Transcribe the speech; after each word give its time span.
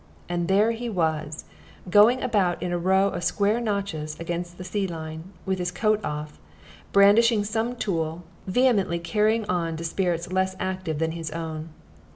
And 0.27 0.47
there 0.47 0.71
he 0.71 0.89
was, 0.89 1.45
going 1.87 2.23
about 2.23 2.63
in 2.63 2.71
a 2.71 2.77
row 2.79 3.09
of 3.09 3.23
square 3.23 3.59
notches 3.61 4.19
against 4.19 4.57
the 4.57 4.63
sea 4.63 4.87
line, 4.87 5.25
with 5.45 5.59
his 5.59 5.69
coat 5.69 6.03
off, 6.03 6.31
and 6.39 6.91
brandishing 6.91 7.43
some 7.43 7.75
tool, 7.75 8.23
vehemently 8.47 8.97
carrying 8.97 9.45
on 9.45 9.77
to 9.77 9.83
spirits 9.83 10.31
less 10.33 10.55
active 10.59 10.97
than 10.97 11.11
his 11.11 11.29
own. 11.29 11.69